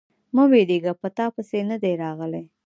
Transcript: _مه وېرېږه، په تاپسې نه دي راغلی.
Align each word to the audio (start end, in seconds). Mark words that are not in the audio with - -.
_مه 0.35 0.43
وېرېږه، 0.51 0.93
په 1.01 1.07
تاپسې 1.17 1.59
نه 1.69 1.77
دي 1.83 1.93
راغلی. 2.03 2.43